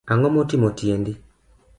[0.13, 1.11] Angomotimo tiendi